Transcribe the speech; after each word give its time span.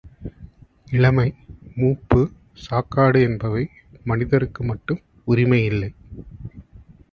இளமை, 0.91 1.25
மூப்பு, 1.75 2.21
சாக்காடு 2.55 3.21
என்பவை 3.21 3.63
மனிதருக்கு 4.03 4.63
மட்டும் 4.63 5.01
உரிமையில்லை. 5.27 5.91